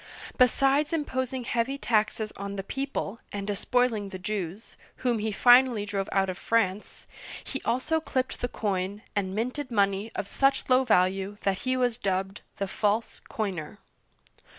Besides 0.35 0.93
imposing 0.93 1.43
heavy 1.43 1.77
taxes 1.77 2.31
on 2.35 2.55
the 2.55 2.63
people, 2.63 3.19
and 3.31 3.45
despoiling 3.45 4.09
the 4.09 4.17
Jews,— 4.17 4.75
whom 5.05 5.19
he 5.19 5.31
finally 5.31 5.85
drove 5.85 6.09
out 6.11 6.27
of 6.27 6.39
France,— 6.39 7.05
he 7.43 7.61
also 7.65 8.01
clipped 8.01 8.41
the 8.41 8.47
coin, 8.47 9.03
and 9.15 9.35
minted 9.35 9.69
money 9.69 10.11
of 10.15 10.27
such 10.27 10.67
low 10.71 10.83
value 10.85 11.37
that 11.43 11.59
he 11.69 11.77
was 11.77 11.97
dubbed 11.97 12.41
"the 12.57 12.67
False 12.67 13.19
Coiner." 13.29 13.77